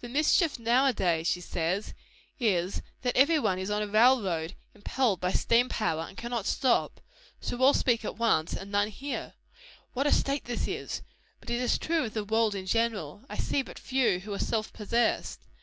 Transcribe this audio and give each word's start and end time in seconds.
"The 0.00 0.08
mischief 0.08 0.58
now 0.58 0.86
a 0.86 0.92
days," 0.94 1.26
she 1.26 1.42
says, 1.42 1.92
"is, 2.38 2.80
that 3.02 3.14
every 3.14 3.38
one 3.38 3.58
is 3.58 3.70
on 3.70 3.82
a 3.82 3.86
railroad, 3.86 4.54
impelled 4.74 5.20
by 5.20 5.32
steam 5.32 5.68
power, 5.68 6.06
and 6.08 6.16
cannot 6.16 6.46
stop; 6.46 6.98
so 7.42 7.60
all 7.60 7.74
speak 7.74 8.02
at 8.02 8.16
once, 8.16 8.54
and 8.54 8.72
none 8.72 8.88
hear. 8.88 9.34
What 9.92 10.06
a 10.06 10.12
state 10.12 10.48
is 10.48 10.64
this! 10.64 11.02
But 11.40 11.50
it 11.50 11.60
is 11.60 11.76
true 11.76 12.04
of 12.04 12.14
the 12.14 12.24
world 12.24 12.54
in 12.54 12.64
general. 12.64 13.20
I 13.28 13.36
see 13.36 13.60
but 13.60 13.78
few 13.78 14.20
who 14.20 14.32
are 14.32 14.38
self 14.38 14.72
possessed. 14.72 15.42